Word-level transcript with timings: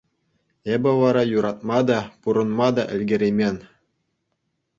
Эпӗ 0.73 0.91
вара 1.01 1.23
юратма 1.37 1.79
та, 1.87 1.99
пурӑнма 2.21 2.67
та 2.75 2.83
ӗлкӗреймен. 2.95 3.55